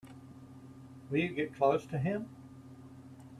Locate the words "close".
1.53-1.85